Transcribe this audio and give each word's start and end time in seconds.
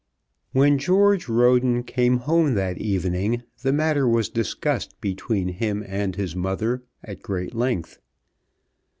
When 0.51 0.79
George 0.79 1.29
Roden 1.29 1.83
came 1.83 2.17
home 2.17 2.55
that 2.55 2.79
evening 2.79 3.43
the 3.61 3.71
matter 3.71 4.07
was 4.09 4.29
discussed 4.29 4.99
between 4.99 5.49
him 5.49 5.85
and 5.87 6.15
his 6.15 6.35
mother 6.35 6.81
at 7.03 7.21
great 7.21 7.53
length. 7.53 7.99